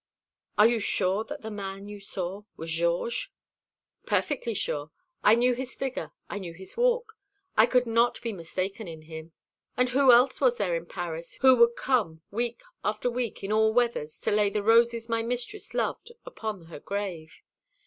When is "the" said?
1.43-1.51, 14.49-14.63